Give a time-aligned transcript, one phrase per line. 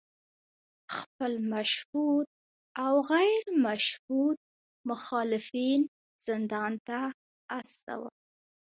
[0.97, 2.27] خپل مشهود
[2.85, 4.37] او غیر مشهود
[4.89, 5.81] مخالفین
[6.27, 6.99] زندان ته
[7.59, 8.09] استول